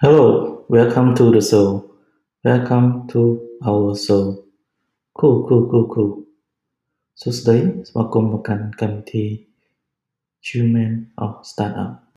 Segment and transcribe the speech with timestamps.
[0.00, 1.88] Hello, welcome to the show.
[2.42, 4.44] Welcome to our show.
[5.14, 6.12] Cool, cool, cool, cool.
[7.20, 7.56] សួស្តី
[7.88, 9.26] ស្វាគមន៍មកកាន់កម្មវិធី
[10.48, 10.92] Human
[11.24, 11.92] of Startup